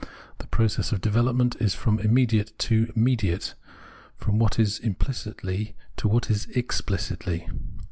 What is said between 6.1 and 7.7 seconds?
it is explicitly.